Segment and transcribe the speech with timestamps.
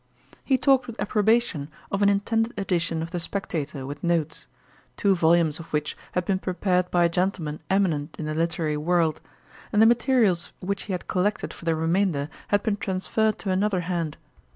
[0.43, 4.47] He talked with approbation of an intended edition of The Spectator, with notes;
[4.97, 9.21] two volumes of which had been prepared by a gentleman eminent in the literary world,
[9.71, 13.81] and the materials which he had collected for the remainder had been transferred to another
[13.81, 14.17] hand.